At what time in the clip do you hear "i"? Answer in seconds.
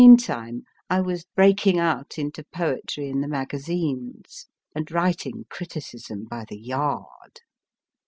0.89-0.99